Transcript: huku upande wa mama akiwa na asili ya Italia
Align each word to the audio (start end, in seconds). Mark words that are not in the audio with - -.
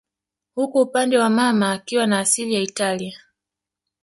huku 0.55 0.79
upande 0.81 1.17
wa 1.17 1.29
mama 1.29 1.71
akiwa 1.71 2.07
na 2.07 2.19
asili 2.19 2.53
ya 2.53 2.61
Italia 2.61 3.19